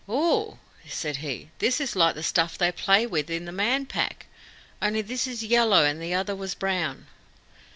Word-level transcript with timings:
"Oho!" 0.09 0.57
said 0.89 1.17
he, 1.17 1.51
"this 1.59 1.79
is 1.79 1.95
like 1.95 2.15
the 2.15 2.23
stuff 2.23 2.57
they 2.57 2.71
play 2.71 3.05
with 3.05 3.29
in 3.29 3.45
the 3.45 3.51
Man 3.51 3.85
Pack: 3.85 4.25
only 4.81 5.03
this 5.03 5.27
is 5.27 5.43
yellow 5.43 5.83
and 5.85 6.01
the 6.01 6.15
other 6.15 6.35
was 6.35 6.55
brown." 6.55 7.05